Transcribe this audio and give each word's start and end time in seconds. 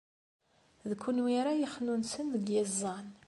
D 0.89 0.91
kenwi 1.03 1.31
ara 1.41 1.53
yexnunsen 1.61 2.25
deg 2.33 2.45
yiẓẓan. 2.53 3.07